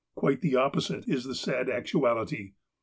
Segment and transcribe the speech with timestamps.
[0.15, 2.53] Quite the opposite is the sad actuality.